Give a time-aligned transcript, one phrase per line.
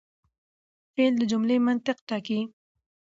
[0.93, 2.39] فعل د جملې منطق ټاکي.